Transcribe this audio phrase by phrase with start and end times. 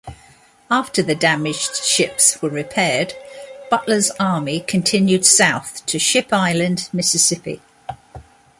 [0.71, 3.13] After the damaged ships were repaired,
[3.69, 7.61] Butler's army continued south to Ship Island, Mississippi.